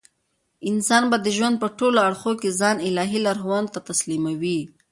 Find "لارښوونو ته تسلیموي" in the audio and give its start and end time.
3.25-4.59